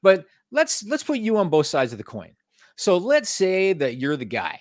but 0.02 0.26
let's 0.50 0.84
let's 0.84 1.02
put 1.02 1.19
you 1.19 1.37
on 1.37 1.50
both 1.50 1.66
sides 1.66 1.93
of 1.93 1.99
the 1.99 2.05
coin. 2.05 2.34
So 2.76 2.96
let's 2.96 3.28
say 3.28 3.72
that 3.75 3.99
you're 3.99 4.16
the 4.16 4.25
guy 4.25 4.61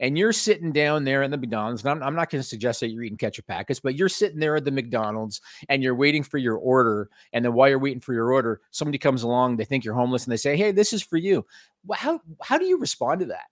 and 0.00 0.18
you're 0.18 0.32
sitting 0.32 0.72
down 0.72 1.04
there 1.04 1.22
in 1.22 1.30
the 1.30 1.38
McDonald's. 1.38 1.82
And 1.82 1.90
I'm, 1.92 2.02
I'm 2.02 2.14
not 2.14 2.28
going 2.28 2.42
to 2.42 2.46
suggest 2.48 2.80
that 2.80 2.88
you're 2.90 3.04
eating 3.04 3.16
ketchup 3.16 3.46
packets, 3.46 3.80
but 3.80 3.94
you're 3.94 4.08
sitting 4.08 4.38
there 4.38 4.56
at 4.56 4.64
the 4.64 4.70
McDonald's 4.70 5.40
and 5.68 5.82
you're 5.82 5.94
waiting 5.94 6.22
for 6.22 6.36
your 6.38 6.56
order. 6.56 7.08
And 7.32 7.44
then 7.44 7.54
while 7.54 7.68
you're 7.68 7.78
waiting 7.78 8.00
for 8.00 8.12
your 8.12 8.32
order, 8.32 8.60
somebody 8.70 8.98
comes 8.98 9.22
along, 9.22 9.56
they 9.56 9.64
think 9.64 9.84
you're 9.84 9.94
homeless, 9.94 10.24
and 10.24 10.32
they 10.32 10.36
say, 10.36 10.56
"Hey, 10.56 10.72
this 10.72 10.92
is 10.92 11.02
for 11.02 11.16
you." 11.16 11.46
How 11.92 12.20
how 12.42 12.58
do 12.58 12.66
you 12.66 12.78
respond 12.78 13.20
to 13.20 13.26
that? 13.26 13.46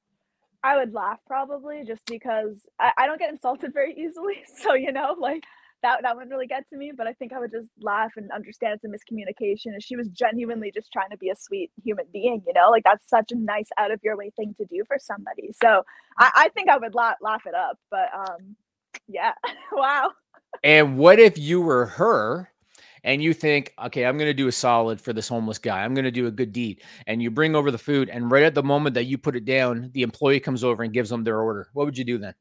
I 0.64 0.76
would 0.76 0.94
laugh 0.94 1.18
probably 1.26 1.84
just 1.84 2.04
because 2.06 2.60
I, 2.80 2.92
I 2.96 3.06
don't 3.06 3.18
get 3.18 3.30
insulted 3.30 3.72
very 3.72 3.94
easily. 3.94 4.42
So, 4.62 4.74
you 4.74 4.92
know, 4.92 5.16
like 5.18 5.42
that 5.82 6.02
that 6.02 6.14
wouldn't 6.14 6.30
really 6.30 6.46
get 6.46 6.68
to 6.70 6.76
me. 6.76 6.92
But 6.96 7.06
I 7.06 7.12
think 7.14 7.32
I 7.32 7.40
would 7.40 7.50
just 7.50 7.70
laugh 7.80 8.12
and 8.16 8.30
understand 8.30 8.74
it's 8.74 8.84
a 8.84 8.88
miscommunication. 8.88 9.72
And 9.72 9.82
she 9.82 9.96
was 9.96 10.08
genuinely 10.08 10.70
just 10.72 10.92
trying 10.92 11.10
to 11.10 11.16
be 11.16 11.30
a 11.30 11.36
sweet 11.36 11.70
human 11.82 12.06
being, 12.12 12.42
you 12.46 12.52
know, 12.52 12.70
like 12.70 12.84
that's 12.84 13.08
such 13.08 13.32
a 13.32 13.36
nice 13.36 13.68
out 13.78 13.90
of 13.90 14.00
your 14.04 14.16
way 14.16 14.30
thing 14.36 14.54
to 14.58 14.64
do 14.66 14.84
for 14.86 14.98
somebody. 15.00 15.52
So 15.60 15.82
I, 16.18 16.30
I 16.34 16.48
think 16.50 16.68
I 16.68 16.78
would 16.78 16.94
laugh 16.94 17.16
laugh 17.20 17.42
it 17.46 17.54
up. 17.54 17.78
But 17.90 18.08
um 18.14 18.56
yeah. 19.08 19.32
wow. 19.72 20.12
And 20.62 20.96
what 20.98 21.18
if 21.18 21.38
you 21.38 21.60
were 21.60 21.86
her 21.86 22.51
and 23.04 23.22
you 23.22 23.34
think, 23.34 23.74
okay, 23.86 24.04
I'm 24.04 24.16
going 24.16 24.28
to 24.28 24.34
do 24.34 24.48
a 24.48 24.52
solid 24.52 25.00
for 25.00 25.12
this 25.12 25.28
homeless 25.28 25.58
guy. 25.58 25.82
I'm 25.82 25.94
going 25.94 26.04
to 26.04 26.10
do 26.10 26.26
a 26.26 26.30
good 26.30 26.52
deed. 26.52 26.82
And 27.06 27.22
you 27.22 27.30
bring 27.30 27.54
over 27.54 27.70
the 27.70 27.78
food. 27.78 28.08
And 28.08 28.30
right 28.30 28.44
at 28.44 28.54
the 28.54 28.62
moment 28.62 28.94
that 28.94 29.04
you 29.04 29.18
put 29.18 29.36
it 29.36 29.44
down, 29.44 29.90
the 29.92 30.02
employee 30.02 30.40
comes 30.40 30.62
over 30.62 30.82
and 30.82 30.92
gives 30.92 31.10
them 31.10 31.24
their 31.24 31.40
order. 31.40 31.68
What 31.72 31.86
would 31.86 31.98
you 31.98 32.04
do 32.04 32.18
then? 32.18 32.34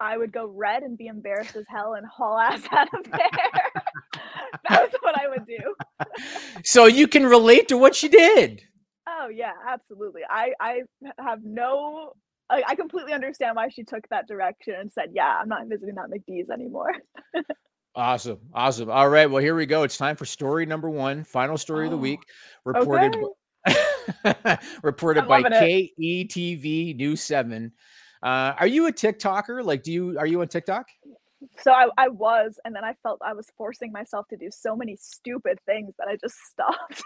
I 0.00 0.16
would 0.16 0.32
go 0.32 0.46
red 0.46 0.82
and 0.82 0.96
be 0.96 1.06
embarrassed 1.06 1.56
as 1.56 1.66
hell 1.68 1.94
and 1.94 2.06
haul 2.06 2.38
ass 2.38 2.62
out 2.72 2.88
of 2.94 3.10
there. 3.10 3.82
That's 4.68 4.96
what 5.02 5.20
I 5.20 5.28
would 5.28 5.46
do. 5.46 5.74
so 6.64 6.86
you 6.86 7.06
can 7.06 7.26
relate 7.26 7.68
to 7.68 7.76
what 7.76 7.94
she 7.94 8.08
did. 8.08 8.62
Oh 9.06 9.28
yeah, 9.28 9.52
absolutely. 9.68 10.22
I 10.28 10.52
I 10.60 10.82
have 11.18 11.40
no 11.42 12.12
I, 12.48 12.62
I 12.68 12.74
completely 12.74 13.12
understand 13.12 13.56
why 13.56 13.68
she 13.68 13.84
took 13.84 14.08
that 14.10 14.26
direction 14.26 14.74
and 14.78 14.92
said, 14.92 15.10
"Yeah, 15.12 15.38
I'm 15.40 15.48
not 15.48 15.66
visiting 15.66 15.96
that 15.96 16.10
McDee's 16.10 16.50
anymore." 16.50 16.92
Awesome. 17.94 18.38
Awesome. 18.54 18.90
All 18.90 19.08
right. 19.08 19.28
Well, 19.28 19.42
here 19.42 19.54
we 19.54 19.66
go. 19.66 19.82
It's 19.82 19.96
time 19.96 20.16
for 20.16 20.24
story 20.24 20.64
number 20.66 20.88
one, 20.88 21.24
final 21.24 21.58
story 21.58 21.86
of 21.86 21.90
the 21.90 21.96
Oh, 21.96 22.00
week, 22.00 22.20
reported 22.64 23.16
okay. 23.16 24.56
reported 24.82 25.26
by 25.26 25.40
it. 25.40 25.90
KETV 25.98 26.96
News 26.96 27.20
7. 27.22 27.72
Uh, 28.22 28.26
are 28.58 28.66
you 28.66 28.86
a 28.86 28.92
TikToker? 28.92 29.64
Like, 29.64 29.82
do 29.82 29.92
you 29.92 30.18
are 30.18 30.26
you 30.26 30.40
on 30.40 30.48
TikTok? 30.48 30.86
So 31.58 31.72
I 31.72 31.88
I 31.96 32.08
was, 32.08 32.60
and 32.64 32.74
then 32.74 32.84
I 32.84 32.94
felt 33.02 33.20
I 33.24 33.32
was 33.32 33.46
forcing 33.56 33.92
myself 33.92 34.28
to 34.28 34.36
do 34.36 34.50
so 34.52 34.76
many 34.76 34.96
stupid 34.96 35.58
things 35.66 35.94
that 35.98 36.06
I 36.08 36.16
just 36.16 36.36
stopped. 36.50 37.02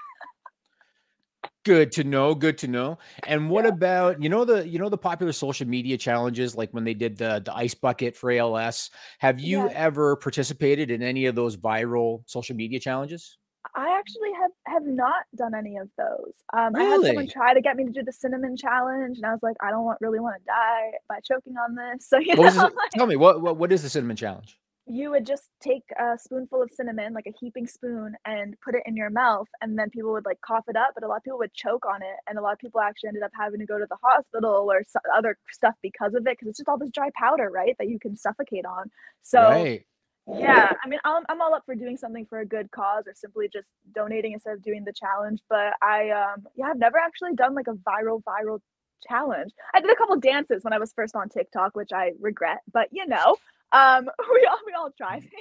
Good 1.65 1.93
to 1.93 2.05
know. 2.05 2.35
Good 2.35 2.59
to 2.59 2.69
know. 2.69 2.99
And 3.25 3.49
what 3.49 3.65
Yeah. 3.65 3.71
about 3.71 4.23
you 4.23 4.29
know 4.29 4.45
the 4.45 4.69
you 4.69 4.79
know 4.79 4.91
the 4.91 4.99
popular 4.99 5.33
social 5.33 5.67
media 5.67 5.97
challenges 5.97 6.55
like 6.55 6.71
when 6.73 6.85
they 6.85 6.93
did 6.93 7.17
the 7.17 7.41
the 7.43 7.55
ice 7.57 7.73
bucket 7.75 8.17
for 8.19 8.31
ALS? 8.31 8.91
Have 9.19 9.41
you 9.41 9.71
Yeah. 9.71 9.71
ever 9.71 10.15
participated 10.17 10.91
in 10.91 11.03
any 11.03 11.25
of 11.25 11.35
those 11.35 11.57
viral 11.57 12.23
social 12.27 12.55
media 12.55 12.81
challenges? 12.81 13.39
I 13.75 13.99
actually 13.99 14.33
have 14.41 14.51
have 14.67 14.85
not 14.85 15.25
done 15.35 15.55
any 15.55 15.77
of 15.79 15.89
those. 15.97 16.35
Um, 16.53 16.77
I 16.77 16.85
had 16.85 17.03
someone 17.05 17.27
try 17.27 17.55
to 17.55 17.61
get 17.61 17.77
me 17.77 17.85
to 17.85 17.91
do 17.91 18.03
the 18.03 18.13
cinnamon 18.13 18.57
challenge, 18.57 19.17
and 19.19 19.27
I 19.27 19.33
was 19.33 19.43
like, 19.43 19.57
"I 19.61 19.71
don't 19.71 19.85
want 19.85 19.99
really 20.01 20.21
wanna 20.21 20.39
die 20.47 20.93
by 21.09 21.21
choking 21.21 21.57
on 21.57 21.75
this." 21.75 22.07
So, 22.09 22.19
you 22.19 22.37
know, 22.37 22.53
this? 22.53 22.63
like 22.63 22.73
Tell 22.91 23.07
me 23.07 23.17
what 23.17 23.41
what 23.43 23.57
what 23.57 23.73
is 23.73 23.83
the 23.83 23.91
cinnamon 23.91 24.17
challenge? 24.17 24.59
You 24.87 25.11
would 25.13 25.25
just 25.25 25.49
take 25.61 25.85
a 25.99 26.19
spoonful 26.19 26.61
of 26.63 26.71
cinnamon, 26.71 27.15
like 27.15 27.27
a 27.27 27.33
heaping 27.41 27.67
spoon, 27.67 28.17
and 28.27 28.55
put 28.61 28.75
it 28.75 28.83
in 28.85 28.97
your 28.97 29.09
mouth, 29.09 29.49
and 29.63 29.79
then 29.79 29.89
people 29.89 30.13
would, 30.13 30.27
like, 30.27 30.43
cough 30.43 30.65
it 30.69 30.77
up, 30.77 30.91
but 30.95 31.03
a 31.03 31.09
lot 31.09 31.17
of 31.17 31.23
people 31.25 31.39
would 31.39 31.55
choke 31.55 31.87
on 31.87 32.03
it, 32.03 32.17
and 32.27 32.37
a 32.39 32.43
lot 32.43 32.53
of 32.53 32.59
people 32.59 32.81
actually 32.83 33.09
ended 33.09 33.23
up 33.23 33.31
having 33.35 33.61
to 33.61 33.67
go 33.67 33.79
to 33.79 33.87
the 33.89 33.97
hospital 34.03 34.71
or 34.71 34.83
so 34.87 34.99
other 35.15 35.39
stuff 35.51 35.75
because 35.81 36.13
of 36.15 36.27
it, 36.27 36.33
because 36.33 36.49
it's 36.49 36.59
just 36.59 36.69
all 36.69 36.77
this 36.77 36.91
dry 36.91 37.09
powder, 37.19 37.49
right, 37.51 37.75
that 37.79 37.89
you 37.89 37.99
can 37.99 38.15
suffocate 38.15 38.67
on. 38.67 38.91
So, 39.23 39.69
Right. 39.69 39.87
yeah, 40.27 40.75
I 40.83 40.89
mean, 40.89 41.01
I'm 41.05 41.25
I'm 41.29 41.41
all 41.43 41.55
up 41.55 41.65
for 41.67 41.75
doing 41.75 41.97
something 41.99 42.27
for 42.27 42.41
a 42.41 42.47
good 42.47 42.71
cause 42.71 43.05
or 43.07 43.15
simply 43.15 43.49
just 43.53 43.69
donating 43.95 44.33
instead 44.33 44.55
of 44.55 44.63
doing 44.63 44.85
the 44.85 44.93
challenge, 44.93 45.41
but 45.51 45.75
I, 45.83 46.11
um 46.11 46.47
yeah, 46.57 46.67
I've 46.69 46.79
never 46.79 46.99
actually 46.99 47.35
done, 47.35 47.55
like, 47.55 47.69
a 47.69 47.75
viral, 47.75 48.23
viral 48.25 48.61
challenge. 49.09 49.53
I 49.75 49.81
did 49.81 49.91
a 49.91 49.97
couple 49.97 50.17
dances 50.21 50.65
when 50.65 50.73
I 50.73 50.79
was 50.79 50.93
first 50.95 51.15
on 51.17 51.29
TikTok, 51.29 51.77
which 51.77 51.93
I 51.93 52.13
regret, 52.21 52.61
but, 52.73 52.89
you 52.93 53.07
know, 53.07 53.37
um, 53.73 54.05
we 54.33 54.47
all 54.51 54.59
we 54.67 54.73
all 54.77 54.91
try 54.97 55.21
things. 55.21 55.33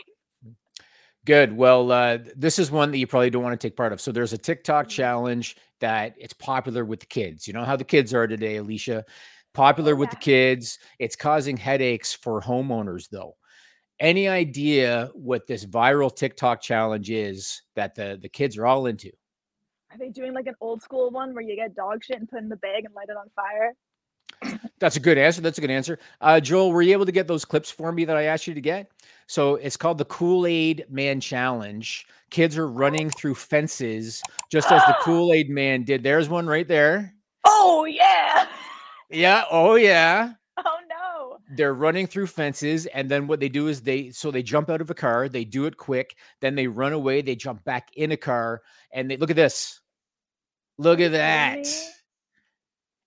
Good. 1.26 1.56
Well, 1.56 1.90
uh, 1.92 2.18
this 2.36 2.60
is 2.60 2.70
one 2.70 2.92
that 2.92 2.98
you 2.98 3.08
probably 3.08 3.30
don't 3.30 3.44
want 3.44 3.60
to 3.60 3.68
take 3.68 3.78
part 3.78 3.94
of. 3.94 4.02
So 4.02 4.12
there's 4.12 4.34
a 4.34 4.38
TikTok 4.38 4.88
Mhm. 4.88 4.90
challenge 4.90 5.56
that 5.80 6.16
it's 6.18 6.34
popular 6.34 6.84
with 6.84 7.00
the 7.00 7.06
kids. 7.06 7.48
You 7.48 7.54
know 7.54 7.64
how 7.64 7.78
the 7.78 7.86
kids 7.86 8.14
are 8.14 8.28
today, 8.28 8.58
Alicia. 8.58 9.06
Popular 9.54 9.96
with 9.96 10.10
the 10.10 10.16
kids. 10.18 10.80
It's 11.00 11.16
causing 11.16 11.56
headaches 11.58 12.12
for 12.14 12.42
homeowners, 12.42 13.08
though. 13.10 13.38
Any 14.00 14.28
idea 14.28 15.12
what 15.14 15.48
this 15.48 15.66
viral 15.66 16.14
TikTok 16.14 16.60
challenge 16.62 17.10
is 17.12 17.62
that 17.76 17.96
the 17.96 18.18
the 18.22 18.30
kids 18.30 18.58
are 18.58 18.66
all 18.66 18.88
into? 18.88 19.12
Are 19.92 19.98
they 19.98 20.10
doing 20.10 20.34
like 20.34 20.48
an 20.48 20.56
old 20.60 20.82
school 20.82 21.12
one 21.12 21.34
where 21.36 21.44
you 21.44 21.56
get 21.56 21.76
dog 21.76 22.04
shit 22.04 22.18
and 22.18 22.28
put 22.28 22.40
in 22.42 22.50
the 22.50 22.56
bag 22.58 22.84
and 22.84 22.94
light 22.96 23.10
it 23.10 23.16
on 23.16 23.30
fire? 23.36 23.74
That's 24.80 24.96
a 24.96 25.00
good 25.00 25.18
answer. 25.18 25.42
That's 25.42 25.58
a 25.58 25.62
good 25.62 25.72
answer. 25.72 26.00
Uh, 26.20 26.40
Joel, 26.40 26.72
were 26.72 26.82
you 26.82 26.92
able 26.92 27.06
to 27.06 27.12
get 27.12 27.28
those 27.28 27.46
clips 27.46 27.72
for 27.72 27.92
me 27.92 28.06
that 28.06 28.18
I 28.18 28.24
asked 28.24 28.48
you 28.48 28.54
to 28.54 28.62
get? 28.62 28.92
So 29.28 29.56
it's 29.56 29.78
called 29.78 29.98
the 29.98 30.06
Kool 30.06 30.46
Aid 30.46 30.86
Man 30.90 31.20
Challenge. 31.20 32.06
Kids 32.30 32.58
are 32.58 32.68
running 32.68 33.10
through 33.10 33.36
fences 33.36 34.22
just 34.52 34.72
as 34.72 34.82
the 34.86 34.96
Kool 35.02 35.32
Aid 35.34 35.50
Man 35.50 35.84
did. 35.84 36.04
There's 36.04 36.30
one 36.30 36.48
right 36.48 36.68
there. 36.68 37.14
Oh, 37.46 37.86
yeah. 37.86 38.48
Yeah. 39.10 39.46
Oh, 39.50 39.76
yeah. 39.76 40.34
Oh, 40.58 40.78
no. 40.90 41.38
They're 41.56 41.74
running 41.74 42.08
through 42.08 42.28
fences. 42.28 42.86
And 42.88 43.10
then 43.10 43.28
what 43.28 43.40
they 43.40 43.50
do 43.50 43.68
is 43.68 43.82
they, 43.82 44.10
so 44.12 44.32
they 44.32 44.44
jump 44.44 44.70
out 44.70 44.82
of 44.82 44.90
a 44.90 44.96
car, 44.96 45.30
they 45.30 45.46
do 45.46 45.66
it 45.66 45.78
quick. 45.78 46.16
Then 46.42 46.56
they 46.56 46.68
run 46.68 46.94
away, 46.94 47.22
they 47.22 47.36
jump 47.36 47.64
back 47.64 47.90
in 47.96 48.12
a 48.12 48.18
car, 48.18 48.62
and 48.92 49.10
they 49.10 49.18
look 49.18 49.30
at 49.30 49.36
this. 49.36 49.80
Look 50.78 51.00
at 51.00 51.12
that 51.12 51.68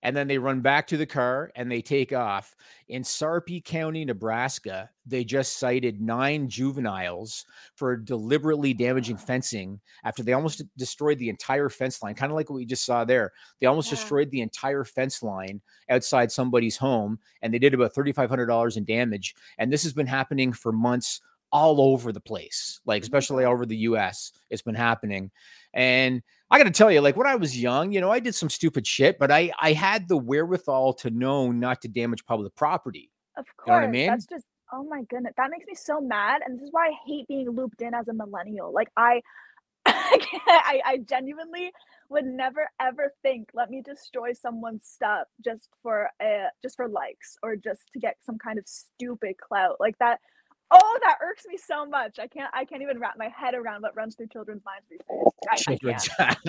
and 0.06 0.16
then 0.16 0.28
they 0.28 0.38
run 0.38 0.60
back 0.60 0.86
to 0.86 0.96
the 0.96 1.04
car 1.04 1.50
and 1.56 1.68
they 1.68 1.82
take 1.82 2.12
off. 2.12 2.54
In 2.86 3.02
Sarpy 3.02 3.60
County, 3.60 4.04
Nebraska, 4.04 4.88
they 5.04 5.25
just 5.25 5.58
cited 5.58 6.00
nine 6.00 6.48
juveniles 6.48 7.44
for 7.75 7.96
deliberately 7.96 8.72
damaging 8.72 9.16
fencing 9.16 9.80
after 10.04 10.22
they 10.22 10.32
almost 10.32 10.62
destroyed 10.78 11.18
the 11.18 11.28
entire 11.28 11.68
fence 11.68 12.04
line, 12.04 12.14
kind 12.14 12.30
of 12.30 12.36
like 12.36 12.48
what 12.48 12.54
we 12.54 12.64
just 12.64 12.86
saw 12.86 13.04
there. 13.04 13.32
They 13.60 13.66
almost 13.66 13.88
yeah. 13.88 13.96
destroyed 13.96 14.30
the 14.30 14.42
entire 14.42 14.84
fence 14.84 15.25
line 15.25 15.60
outside 15.90 16.30
somebody's 16.30 16.76
home, 16.76 17.18
and 17.42 17.52
they 17.52 17.58
did 17.58 17.75
about 17.75 17.92
$3,500 17.92 18.76
in 18.76 18.84
damage. 18.84 19.34
And 19.58 19.72
this 19.72 19.82
has 19.82 19.92
been 19.92 20.06
happening 20.06 20.52
for 20.52 20.70
months 20.70 21.20
all 21.50 21.80
over 21.80 22.12
the 22.12 22.20
place, 22.20 22.80
like 22.86 23.00
mm-hmm. 23.00 23.06
especially 23.06 23.44
all 23.44 23.52
over 23.52 23.66
the 23.66 23.76
US. 23.78 24.30
It's 24.50 24.62
been 24.62 24.76
happening. 24.76 25.32
And 25.76 26.23
I 26.50 26.56
got 26.56 26.64
to 26.64 26.71
tell 26.71 26.90
you, 26.90 27.02
like 27.02 27.16
when 27.16 27.26
I 27.26 27.37
was 27.37 27.61
young, 27.61 27.92
you 27.92 28.00
know, 28.00 28.11
I 28.11 28.18
did 28.18 28.35
some 28.35 28.49
stupid 28.49 28.87
shit, 28.87 29.18
but 29.18 29.30
I 29.30 29.52
I 29.61 29.75
had 29.75 30.09
the 30.09 30.16
wherewithal 30.16 30.95
to 30.95 31.11
know 31.11 31.52
not 31.52 31.83
to 31.83 31.88
damage 31.88 32.25
public 32.25 32.54
property. 32.56 33.11
Of 33.37 33.45
course, 33.59 33.66
you 33.66 33.80
know 33.83 33.87
I 33.87 33.90
mean? 33.90 34.06
that's 34.06 34.26
just 34.26 34.47
oh 34.73 34.85
my 34.85 35.02
goodness, 35.11 35.35
that 35.37 35.50
makes 35.50 35.66
me 35.66 35.75
so 35.75 36.00
mad, 36.00 36.40
and 36.45 36.59
this 36.59 36.64
is 36.64 36.73
why 36.73 36.88
I 36.88 36.92
hate 37.06 37.28
being 37.28 37.50
looped 37.50 37.83
in 37.83 37.92
as 37.92 38.09
a 38.09 38.14
millennial. 38.14 38.73
Like 38.73 38.88
I, 38.97 39.21
I, 39.87 40.80
I 40.85 40.99
genuinely 40.99 41.73
would 42.09 42.25
never 42.25 42.71
ever 42.80 43.12
think 43.23 43.50
let 43.52 43.68
me 43.68 43.83
destroy 43.83 44.33
someone's 44.33 44.87
stuff 44.87 45.26
just 45.45 45.68
for 45.83 46.09
uh 46.21 46.49
just 46.62 46.76
for 46.76 46.88
likes 46.88 47.37
or 47.42 47.56
just 47.56 47.83
to 47.92 47.99
get 47.99 48.16
some 48.23 48.38
kind 48.38 48.59
of 48.59 48.64
stupid 48.66 49.35
clout 49.38 49.76
like 49.80 49.99
that 49.99 50.21
Oh, 50.70 50.99
that 51.02 51.18
irks 51.23 51.44
me 51.46 51.56
so 51.56 51.87
much. 51.87 52.18
I 52.18 52.26
can't. 52.26 52.50
I 52.52 52.64
can't 52.64 52.82
even 52.82 52.99
wrap 52.99 53.14
my 53.16 53.28
head 53.28 53.54
around 53.54 53.82
what 53.82 53.94
runs 53.96 54.16
through 54.16 54.26
children's 54.28 54.62
minds 54.64 54.87
these 54.90 55.00
days. 55.08 55.78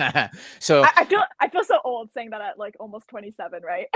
I 0.00 0.30
so 0.58 0.82
I, 0.82 0.90
I, 0.96 1.04
feel. 1.04 1.22
I 1.38 1.48
feel 1.48 1.62
so 1.62 1.78
old 1.84 2.10
saying 2.10 2.30
that 2.30 2.40
at 2.40 2.58
like 2.58 2.74
almost 2.80 3.06
twenty-seven, 3.08 3.62
right? 3.62 3.86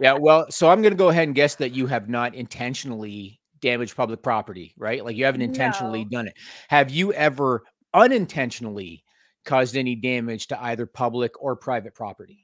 yeah. 0.00 0.12
Well, 0.20 0.46
so 0.50 0.70
I'm 0.70 0.82
going 0.82 0.92
to 0.92 0.98
go 0.98 1.08
ahead 1.08 1.24
and 1.24 1.34
guess 1.34 1.56
that 1.56 1.70
you 1.70 1.86
have 1.88 2.08
not 2.08 2.34
intentionally 2.34 3.40
damaged 3.60 3.96
public 3.96 4.22
property, 4.22 4.72
right? 4.78 5.04
Like 5.04 5.16
you 5.16 5.24
haven't 5.24 5.42
intentionally 5.42 6.04
no. 6.04 6.18
done 6.18 6.28
it. 6.28 6.34
Have 6.68 6.90
you 6.90 7.12
ever 7.12 7.64
unintentionally 7.92 9.02
caused 9.44 9.76
any 9.76 9.96
damage 9.96 10.46
to 10.48 10.62
either 10.62 10.86
public 10.86 11.32
or 11.42 11.56
private 11.56 11.94
property? 11.94 12.43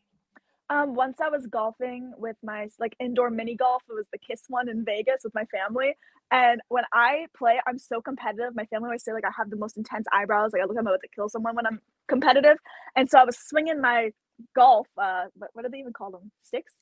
Um, 0.71 0.95
once 0.95 1.21
I 1.21 1.29
was 1.29 1.49
golfing 1.49 2.13
with 2.17 2.37
my 2.45 2.69
like 2.79 2.95
indoor 3.01 3.29
mini 3.29 3.57
golf. 3.57 3.83
It 3.91 3.95
was 3.95 4.07
the 4.13 4.19
Kiss 4.19 4.45
one 4.49 4.69
in 4.69 4.85
Vegas 4.85 5.23
with 5.25 5.35
my 5.35 5.45
family. 5.47 5.95
And 6.31 6.61
when 6.69 6.85
I 6.93 7.27
play, 7.37 7.61
I'm 7.67 7.77
so 7.77 8.01
competitive. 8.01 8.55
My 8.55 8.67
family 8.67 8.87
always 8.87 9.03
say 9.03 9.13
like 9.13 9.25
I 9.25 9.33
have 9.37 9.51
the 9.51 9.57
most 9.57 9.77
intense 9.77 10.07
eyebrows. 10.13 10.53
Like 10.53 10.63
I 10.63 10.65
look 10.67 10.77
like 10.77 10.83
I'm 10.83 10.87
about 10.87 11.01
to 11.03 11.09
kill 11.15 11.29
someone 11.29 11.57
when 11.57 11.67
I'm 11.67 11.81
competitive. 12.09 12.57
And 12.95 13.11
so 13.11 13.19
I 13.19 13.25
was 13.25 13.37
swinging 13.37 13.81
my 13.81 14.13
golf. 14.55 14.87
Uh, 14.97 15.25
what, 15.35 15.51
what 15.55 15.65
do 15.65 15.71
they 15.71 15.79
even 15.79 15.93
call 15.93 16.13
them? 16.13 16.31
Sticks? 16.45 16.75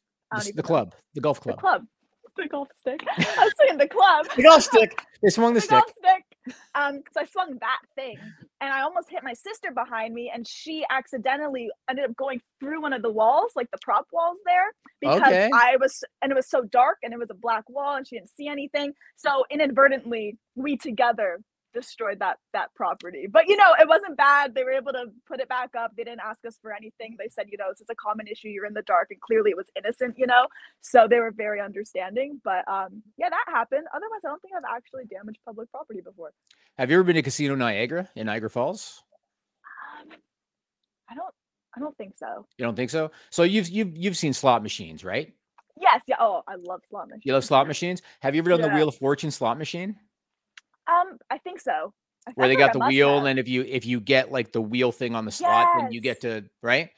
The, 0.44 0.52
the 0.56 0.62
club, 0.62 0.94
the 1.14 1.22
golf 1.22 1.40
club. 1.40 1.56
The 1.56 1.60
club 1.60 1.86
the 2.38 2.48
golf 2.48 2.68
stick. 2.78 3.00
I 3.16 3.44
was 3.44 3.52
swinging 3.56 3.78
the 3.78 3.88
club. 3.88 4.26
The 4.36 4.42
golf 4.42 4.62
stick. 4.62 5.00
They 5.22 5.30
swung 5.30 5.54
the, 5.54 5.60
the 5.60 5.66
stick. 5.66 5.70
Golf 5.70 5.92
stick. 5.96 6.24
Um, 6.74 6.98
because 6.98 7.16
I 7.16 7.26
swung 7.26 7.58
that 7.60 7.80
thing, 7.94 8.16
and 8.60 8.72
I 8.72 8.80
almost 8.80 9.10
hit 9.10 9.22
my 9.22 9.34
sister 9.34 9.70
behind 9.70 10.14
me, 10.14 10.30
and 10.32 10.48
she 10.48 10.84
accidentally 10.90 11.68
ended 11.90 12.06
up 12.06 12.16
going 12.16 12.40
through 12.58 12.80
one 12.80 12.94
of 12.94 13.02
the 13.02 13.10
walls, 13.10 13.52
like 13.54 13.70
the 13.70 13.78
prop 13.82 14.06
walls 14.12 14.38
there, 14.46 14.72
because 15.00 15.20
okay. 15.20 15.50
I 15.52 15.76
was, 15.78 16.02
and 16.22 16.32
it 16.32 16.34
was 16.34 16.48
so 16.48 16.62
dark, 16.62 16.98
and 17.02 17.12
it 17.12 17.18
was 17.18 17.30
a 17.30 17.34
black 17.34 17.68
wall, 17.68 17.96
and 17.96 18.06
she 18.06 18.16
didn't 18.16 18.30
see 18.30 18.48
anything. 18.48 18.94
So 19.16 19.44
inadvertently, 19.50 20.38
we 20.54 20.78
together 20.78 21.40
destroyed 21.72 22.18
that 22.20 22.38
that 22.52 22.74
property. 22.74 23.26
But 23.30 23.48
you 23.48 23.56
know, 23.56 23.74
it 23.78 23.88
wasn't 23.88 24.16
bad. 24.16 24.54
They 24.54 24.64
were 24.64 24.72
able 24.72 24.92
to 24.92 25.06
put 25.26 25.40
it 25.40 25.48
back 25.48 25.70
up. 25.76 25.92
They 25.96 26.04
didn't 26.04 26.20
ask 26.20 26.44
us 26.46 26.58
for 26.60 26.72
anything. 26.72 27.16
They 27.18 27.28
said, 27.28 27.46
you 27.50 27.58
know, 27.58 27.66
it's 27.70 27.82
a 27.88 27.94
common 27.94 28.26
issue. 28.26 28.48
You're 28.48 28.66
in 28.66 28.74
the 28.74 28.82
dark, 28.82 29.08
and 29.10 29.20
clearly 29.20 29.50
it 29.50 29.56
was 29.56 29.66
innocent. 29.76 30.16
You 30.18 30.26
know, 30.26 30.46
so 30.80 31.06
they 31.08 31.20
were 31.20 31.30
very 31.30 31.60
understanding. 31.60 32.40
But 32.44 32.66
um, 32.68 33.02
yeah, 33.16 33.28
that 33.28 33.44
happened. 33.48 33.86
Otherwise, 33.94 34.20
I 34.24 34.28
don't 34.28 34.42
think 34.42 34.54
I've 34.56 34.76
actually 34.76 35.04
damaged 35.06 35.38
public 35.44 35.70
property 35.70 36.00
before. 36.00 36.32
Have 36.78 36.90
you 36.90 36.96
ever 36.96 37.04
been 37.04 37.16
to 37.16 37.22
Casino 37.22 37.54
Niagara 37.54 38.08
in 38.14 38.26
Niagara 38.26 38.50
Falls? 38.50 39.02
Um, 40.00 40.08
I 41.10 41.14
don't. 41.14 41.34
I 41.76 41.80
don't 41.80 41.96
think 41.96 42.16
so. 42.16 42.46
You 42.56 42.64
don't 42.64 42.74
think 42.74 42.90
so? 42.90 43.10
So 43.30 43.42
you've 43.42 43.68
you've 43.68 43.96
you've 43.96 44.16
seen 44.16 44.32
slot 44.32 44.62
machines, 44.62 45.04
right? 45.04 45.32
Yes. 45.80 46.02
Yeah. 46.06 46.16
Oh, 46.18 46.42
I 46.48 46.56
love 46.56 46.80
slot 46.90 47.08
machines. 47.08 47.22
You 47.24 47.32
love 47.34 47.44
slot 47.44 47.68
machines. 47.68 48.02
Have 48.20 48.34
you 48.34 48.40
ever 48.40 48.50
done 48.50 48.60
yeah. 48.60 48.68
the 48.68 48.74
Wheel 48.74 48.88
of 48.88 48.96
Fortune 48.96 49.30
slot 49.30 49.58
machine? 49.58 49.96
Um, 50.88 51.18
I 51.30 51.38
think 51.38 51.60
so. 51.60 51.92
I 52.26 52.32
Where 52.34 52.48
they 52.48 52.56
got 52.56 52.72
the 52.72 52.80
wheel, 52.80 53.16
have. 53.16 53.24
and 53.26 53.38
if 53.38 53.48
you 53.48 53.62
if 53.62 53.86
you 53.86 54.00
get 54.00 54.32
like 54.32 54.52
the 54.52 54.60
wheel 54.60 54.92
thing 54.92 55.14
on 55.14 55.24
the 55.24 55.30
slot, 55.30 55.68
yes. 55.74 55.82
then 55.82 55.92
you 55.92 56.00
get 56.00 56.22
to 56.22 56.44
right. 56.62 56.90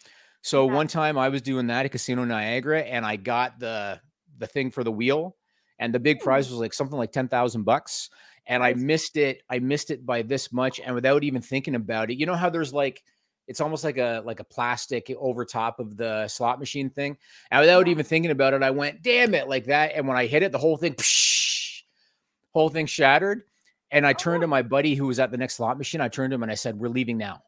So 0.43 0.67
yeah. 0.67 0.75
one 0.75 0.87
time 0.87 1.19
I 1.19 1.29
was 1.29 1.43
doing 1.43 1.67
that 1.69 1.85
at 1.85 1.93
Casino 1.93 2.25
Niagara, 2.25 2.81
and 2.81 3.05
I 3.05 3.17
got 3.17 3.59
the 3.59 4.01
the 4.39 4.47
thing 4.47 4.71
for 4.71 4.83
the 4.83 4.93
wheel, 4.93 5.37
and 5.79 5.95
the 5.95 6.01
big 6.01 6.21
prize 6.21 6.47
hmm. 6.47 6.55
was 6.55 6.61
like 6.61 6.73
something 6.73 6.99
like 6.99 7.13
ten 7.13 7.29
thousand 7.29 7.65
bucks, 7.65 8.11
and 8.47 8.63
I 8.63 8.75
missed 8.75 9.17
it. 9.17 9.43
I 9.49 9.59
missed 9.59 9.91
it 9.91 10.05
by 10.05 10.23
this 10.23 10.53
much, 10.53 10.81
and 10.81 10.95
without 10.95 11.25
even 11.25 11.43
thinking 11.43 11.75
about 11.75 12.11
it, 12.11 12.19
you 12.19 12.27
know 12.27 12.35
how 12.35 12.51
there's 12.51 12.73
like 12.73 13.03
it's 13.47 13.61
almost 13.61 13.85
like 13.85 13.99
a 13.99 14.23
like 14.25 14.41
a 14.41 14.45
plastic 14.45 15.13
over 15.19 15.45
top 15.45 15.81
of 15.81 15.97
the 15.97 16.27
slot 16.29 16.59
machine 16.59 16.91
thing, 16.91 17.17
and 17.51 17.61
without 17.61 17.89
even 17.89 18.05
thinking 18.05 18.31
about 18.31 18.55
it, 18.55 18.63
I 18.63 18.71
went 18.71 19.03
damn 19.03 19.35
it 19.35 19.49
like 19.49 19.67
that, 19.67 19.93
and 19.95 20.09
when 20.09 20.17
I 20.17 20.27
hit 20.27 20.43
it, 20.43 20.53
the 20.53 20.59
whole 20.59 20.77
thing, 20.77 20.95
psh, 20.95 21.83
whole 22.55 22.69
thing 22.69 22.87
shattered. 22.87 23.43
And 23.91 24.07
I 24.07 24.13
turned 24.13 24.43
to 24.43 24.47
oh. 24.47 24.51
my 24.51 24.63
buddy 24.63 24.95
who 24.95 25.07
was 25.07 25.19
at 25.19 25.31
the 25.31 25.37
next 25.37 25.55
slot 25.55 25.79
machine. 25.79 26.01
I 26.01 26.09
turned 26.09 26.31
to 26.31 26.35
him 26.37 26.43
and 26.43 26.53
I 26.53 26.55
said, 26.55 26.79
We're 26.79 26.89
leaving 26.89 27.19
now. 27.19 27.43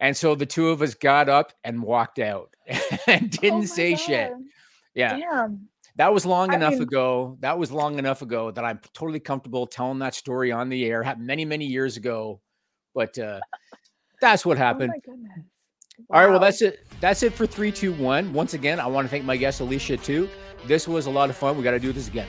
And 0.00 0.16
so 0.16 0.34
the 0.34 0.46
two 0.46 0.68
of 0.68 0.82
us 0.82 0.94
got 0.94 1.28
up 1.28 1.52
and 1.62 1.82
walked 1.82 2.18
out 2.18 2.54
and 3.06 3.30
didn't 3.30 3.62
oh 3.62 3.66
say 3.66 3.92
God. 3.92 4.00
shit. 4.00 4.32
Yeah. 4.94 5.18
Damn. 5.18 5.68
That 5.96 6.12
was 6.12 6.24
long 6.24 6.50
I 6.50 6.56
enough 6.56 6.74
mean, 6.74 6.82
ago. 6.82 7.36
That 7.40 7.58
was 7.58 7.70
long 7.70 7.98
enough 7.98 8.22
ago 8.22 8.50
that 8.50 8.64
I'm 8.64 8.80
totally 8.94 9.20
comfortable 9.20 9.66
telling 9.66 9.98
that 10.00 10.14
story 10.14 10.50
on 10.50 10.68
the 10.70 10.84
air. 10.86 11.02
Happened 11.02 11.26
many, 11.26 11.44
many 11.44 11.66
years 11.66 11.96
ago. 11.96 12.40
But 12.94 13.18
uh 13.18 13.40
that's 14.20 14.44
what 14.46 14.56
oh 14.56 14.60
happened. 14.60 14.92
Oh 15.08 15.12
wow. 15.12 15.44
All 16.10 16.20
right, 16.20 16.30
well, 16.30 16.40
that's 16.40 16.62
it. 16.62 16.86
That's 17.00 17.22
it 17.22 17.32
for 17.32 17.46
three, 17.46 17.70
two, 17.70 17.92
one. 17.92 18.32
Once 18.32 18.54
again, 18.54 18.80
I 18.80 18.86
want 18.86 19.06
to 19.06 19.10
thank 19.10 19.24
my 19.24 19.36
guest 19.36 19.60
Alicia 19.60 19.98
Atout. 19.98 20.28
This 20.66 20.88
was 20.88 21.06
a 21.06 21.10
lot 21.10 21.30
of 21.30 21.36
fun. 21.36 21.56
We 21.56 21.62
got 21.62 21.72
to 21.72 21.78
do 21.78 21.92
this 21.92 22.08
again. 22.08 22.26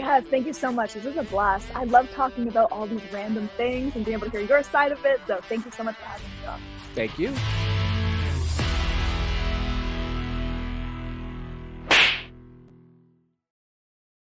Yes, 0.00 0.24
thank 0.24 0.46
you 0.46 0.54
so 0.54 0.72
much. 0.72 0.94
This 0.94 1.04
was 1.04 1.18
a 1.18 1.22
blast. 1.24 1.68
I 1.76 1.84
love 1.84 2.10
talking 2.12 2.48
about 2.48 2.72
all 2.72 2.86
these 2.86 3.02
random 3.12 3.50
things 3.58 3.94
and 3.94 4.02
being 4.02 4.16
able 4.16 4.30
to 4.30 4.38
hear 4.38 4.46
your 4.48 4.62
side 4.62 4.92
of 4.92 5.04
it. 5.04 5.20
So 5.26 5.40
thank 5.42 5.66
you 5.66 5.70
so 5.72 5.82
much 5.82 5.94
for 5.96 6.06
having 6.06 6.26
me 6.40 6.46
on. 6.46 6.60
Thank 6.94 7.18
you. 7.18 7.79